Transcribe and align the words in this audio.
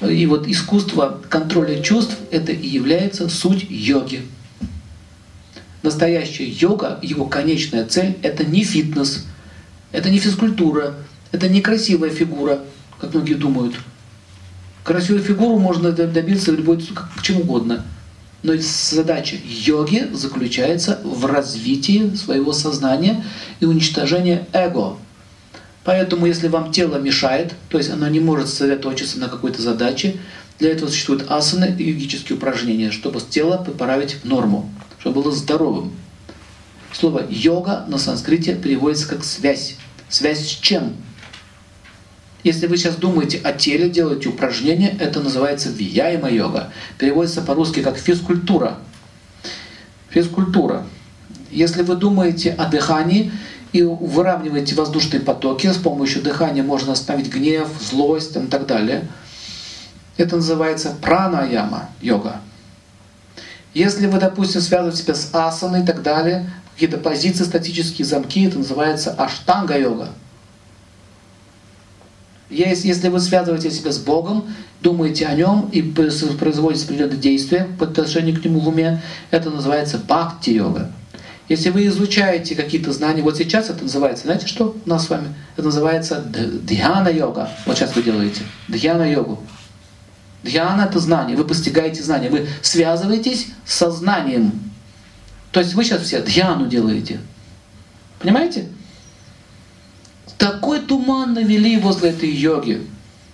И 0.00 0.26
вот 0.26 0.46
искусство 0.46 1.20
контроля 1.28 1.82
чувств— 1.82 2.16
это 2.30 2.52
и 2.52 2.68
является 2.68 3.28
суть 3.28 3.66
йоги. 3.68 4.22
Настоящая 5.82 6.46
йога, 6.46 6.98
его 7.02 7.26
конечная 7.26 7.84
цель— 7.84 8.16
это 8.22 8.44
не 8.44 8.62
фитнес, 8.62 9.26
это 9.90 10.10
не 10.10 10.18
физкультура, 10.18 10.94
это 11.32 11.48
не 11.48 11.60
красивая 11.60 12.10
фигура, 12.10 12.60
как 13.00 13.12
многие 13.14 13.34
думают. 13.34 13.74
Красивую 14.84 15.22
фигуру 15.22 15.58
можно 15.58 15.92
добиться 15.92 16.52
любой, 16.52 16.80
как, 16.94 17.10
чем 17.22 17.40
угодно. 17.40 17.84
Но 18.42 18.54
задача 18.56 19.36
йоги 19.44 20.08
заключается 20.12 21.00
в 21.04 21.26
развитии 21.26 22.14
своего 22.14 22.52
сознания 22.52 23.24
и 23.58 23.64
уничтожении 23.64 24.46
эго. 24.52 24.96
Поэтому, 25.88 26.26
если 26.26 26.48
вам 26.48 26.70
тело 26.70 26.98
мешает, 26.98 27.54
то 27.70 27.78
есть 27.78 27.88
оно 27.88 28.06
не 28.08 28.20
может 28.20 28.50
сосредоточиться 28.50 29.18
на 29.18 29.30
какой-то 29.30 29.62
задаче, 29.62 30.18
для 30.58 30.70
этого 30.70 30.90
существуют 30.90 31.30
асаны 31.30 31.74
и 31.78 31.82
йогические 31.82 32.36
упражнения, 32.36 32.90
чтобы 32.90 33.22
тело 33.22 33.56
поправить 33.56 34.16
в 34.16 34.24
норму, 34.26 34.70
чтобы 34.98 35.22
было 35.22 35.32
здоровым. 35.32 35.92
Слово 36.92 37.24
йога 37.30 37.86
на 37.88 37.96
санскрите 37.96 38.54
переводится 38.54 39.08
как 39.08 39.24
связь. 39.24 39.76
Связь 40.10 40.40
с 40.40 40.58
чем? 40.60 40.92
Если 42.44 42.66
вы 42.66 42.76
сейчас 42.76 42.96
думаете 42.96 43.40
о 43.42 43.54
теле, 43.54 43.88
делаете 43.88 44.28
упражнения, 44.28 44.94
это 45.00 45.20
называется 45.20 45.70
вияема 45.70 46.30
йога. 46.30 46.70
Переводится 46.98 47.40
по-русски 47.40 47.80
как 47.80 47.96
физкультура. 47.96 48.76
Физкультура. 50.10 50.86
Если 51.50 51.80
вы 51.80 51.96
думаете 51.96 52.52
о 52.52 52.66
дыхании 52.66 53.32
и 53.72 53.82
выравниваете 53.82 54.74
воздушные 54.74 55.20
потоки, 55.20 55.66
с 55.66 55.76
помощью 55.76 56.22
дыхания 56.22 56.62
можно 56.62 56.92
остановить 56.92 57.32
гнев, 57.32 57.68
злость 57.80 58.36
и 58.36 58.46
так 58.46 58.66
далее. 58.66 59.06
Это 60.16 60.36
называется 60.36 60.96
пранаяма 61.00 61.90
йога. 62.00 62.40
Если 63.74 64.06
вы, 64.06 64.18
допустим, 64.18 64.60
связываете 64.60 65.02
себя 65.02 65.14
с 65.14 65.28
асаной 65.32 65.82
и 65.82 65.86
так 65.86 66.02
далее, 66.02 66.50
какие-то 66.74 66.98
позиции, 66.98 67.44
статические 67.44 68.06
замки, 68.06 68.44
это 68.46 68.58
называется 68.58 69.12
аштанга 69.12 69.78
йога. 69.78 70.08
Если 72.50 73.08
вы 73.08 73.20
связываете 73.20 73.70
себя 73.70 73.92
с 73.92 73.98
Богом, 73.98 74.46
думаете 74.80 75.26
о 75.26 75.34
Нем 75.34 75.68
и 75.70 75.82
производите 75.82 76.84
определенные 76.86 77.18
действия 77.18 77.68
по 77.78 77.84
отношению 77.84 78.40
к 78.40 78.44
Нему 78.44 78.60
в 78.60 78.68
уме, 78.68 79.02
это 79.30 79.50
называется 79.50 79.98
бхакти-йога. 79.98 80.90
Если 81.48 81.70
вы 81.70 81.86
изучаете 81.86 82.54
какие-то 82.54 82.92
знания, 82.92 83.22
вот 83.22 83.38
сейчас 83.38 83.70
это 83.70 83.82
называется, 83.82 84.24
знаете 84.24 84.46
что 84.46 84.76
у 84.84 84.88
нас 84.88 85.06
с 85.06 85.10
вами? 85.10 85.34
Это 85.56 85.66
называется 85.66 86.22
дхьяна-йога. 86.22 87.50
Вот 87.64 87.76
сейчас 87.76 87.96
вы 87.96 88.02
делаете 88.02 88.42
дхьяна-йогу. 88.68 89.42
Дхьяна— 90.42 90.82
это 90.88 90.98
знание, 91.00 91.36
вы 91.36 91.44
постигаете 91.44 92.02
знание, 92.02 92.30
вы 92.30 92.46
связываетесь 92.62 93.48
с 93.64 93.74
сознанием. 93.74 94.52
То 95.50 95.60
есть 95.60 95.74
вы 95.74 95.84
сейчас 95.84 96.02
все 96.02 96.20
дхьяну 96.20 96.66
делаете. 96.66 97.18
Понимаете? 98.18 98.68
Такой 100.36 100.80
туман 100.80 101.32
навели 101.32 101.78
возле 101.78 102.10
этой 102.10 102.30
йоги. 102.30 102.86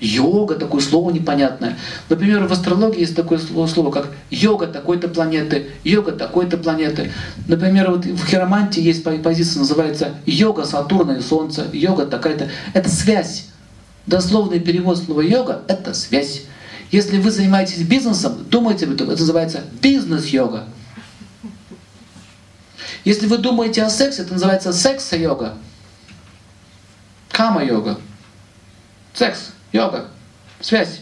Йога, 0.00 0.54
такое 0.54 0.80
слово 0.80 1.10
непонятное. 1.10 1.76
Например, 2.08 2.46
в 2.46 2.52
астрологии 2.52 3.00
есть 3.00 3.16
такое 3.16 3.38
слово, 3.38 3.90
как 3.90 4.08
йога 4.30 4.68
такой-то 4.68 5.08
планеты, 5.08 5.70
йога 5.82 6.12
такой-то 6.12 6.56
планеты. 6.56 7.10
Например, 7.48 7.90
вот 7.90 8.04
в 8.04 8.26
хиромантии 8.26 8.80
есть 8.80 9.02
позиция, 9.02 9.58
называется 9.60 10.14
йога 10.24 10.64
Сатурна 10.64 11.14
и 11.14 11.20
Солнца, 11.20 11.66
йога 11.72 12.06
такая-то. 12.06 12.48
Это 12.74 12.88
связь. 12.88 13.46
Дословный 14.06 14.60
перевод 14.60 14.98
слова 14.98 15.20
йога— 15.20 15.62
это 15.68 15.92
связь. 15.94 16.42
Если 16.90 17.18
вы 17.18 17.30
занимаетесь 17.30 17.82
бизнесом, 17.82 18.46
думайте 18.48 18.86
об 18.86 18.92
этом, 18.92 19.10
это 19.10 19.20
называется 19.20 19.64
бизнес-йога. 19.82 20.64
Если 23.04 23.26
вы 23.26 23.38
думаете 23.38 23.82
о 23.82 23.90
сексе, 23.90 24.22
это 24.22 24.32
называется 24.32 24.72
секс-йога. 24.72 25.54
Кама-йога. 27.30 27.98
Секс, 29.12 29.38
йога, 29.38 29.57
связь. 30.60 31.00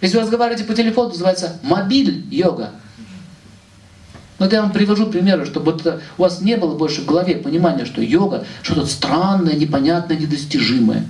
Если 0.00 0.16
вы 0.16 0.22
разговариваете 0.22 0.64
по 0.64 0.74
телефону, 0.74 1.08
называется 1.10 1.58
мобиль-йога. 1.62 2.70
Но 4.38 4.44
вот 4.44 4.52
я 4.52 4.62
вам 4.62 4.70
привожу 4.70 5.06
примеры, 5.06 5.44
чтобы 5.44 5.72
вот 5.72 5.86
у 5.86 6.22
вас 6.22 6.40
не 6.40 6.56
было 6.56 6.76
больше 6.76 7.02
в 7.02 7.06
голове 7.06 7.34
понимания, 7.36 7.84
что 7.84 8.00
йога 8.00 8.46
что-то 8.62 8.86
странное, 8.86 9.54
непонятное, 9.54 10.16
недостижимое. 10.16 11.04